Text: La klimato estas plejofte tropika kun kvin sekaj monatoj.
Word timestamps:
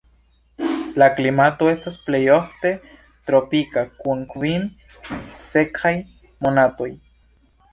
La 1.01 1.09
klimato 1.17 1.67
estas 1.73 1.97
plejofte 2.07 2.71
tropika 3.31 3.83
kun 4.01 4.25
kvin 4.35 4.67
sekaj 5.51 5.93
monatoj. 6.47 6.91